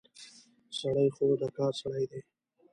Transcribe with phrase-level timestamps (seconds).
[0.79, 2.21] سړی خو د کار سړی دی.